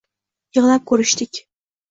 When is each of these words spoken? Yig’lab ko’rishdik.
Yig’lab 0.57 0.87
ko’rishdik. 0.93 1.43